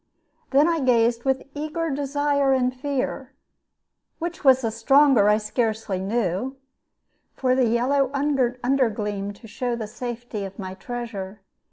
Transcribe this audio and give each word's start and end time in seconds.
Then 0.49 0.67
I 0.67 0.79
gazed 0.79 1.25
with 1.25 1.43
eager 1.53 1.91
desire 1.91 2.53
and 2.53 2.75
fear 2.75 3.33
which 4.17 4.43
was 4.43 4.61
the 4.61 4.71
stronger 4.71 5.29
I 5.29 5.37
scarcely 5.37 5.99
knew 5.99 6.57
for 7.35 7.53
the 7.53 7.67
yellow 7.67 8.09
under 8.11 8.49
gleam, 8.89 9.31
to 9.33 9.47
show 9.47 9.75
the 9.75 9.85
safety 9.85 10.43
of 10.43 10.57
my 10.57 10.73
treasure. 10.73 11.41